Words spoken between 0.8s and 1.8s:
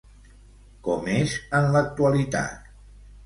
Com és en